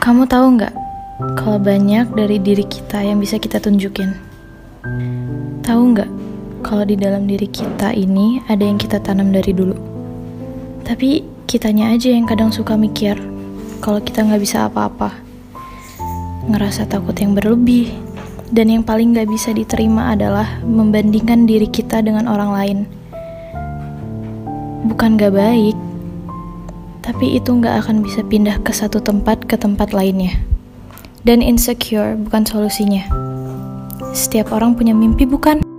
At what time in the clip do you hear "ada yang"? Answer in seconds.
8.48-8.80